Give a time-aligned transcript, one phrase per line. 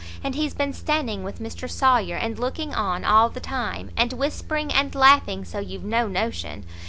[0.23, 4.71] and he's been standing with Mr Sawyer, and looking on all the time, and whispering
[4.73, 6.65] and laughing so you've no notion.